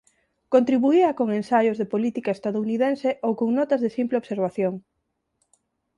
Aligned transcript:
Contribuía 0.53 1.15
con 1.19 1.27
ensaios 1.39 1.77
de 1.79 1.89
política 1.93 2.33
estadounidense 2.37 3.09
ou 3.25 3.31
con 3.39 3.49
notas 3.57 3.81
de 3.83 3.93
simple 3.97 4.19
observación. 4.21 4.73